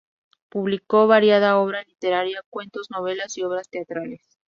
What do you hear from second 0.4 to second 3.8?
Publicó variada obra literaria: cuentos, novelas y obras